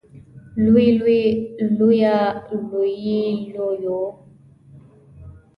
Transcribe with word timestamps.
لوی 0.63 0.87
لویې 0.99 1.27
لويه 1.77 2.17
لوې 2.69 3.23
لويو 3.53 3.99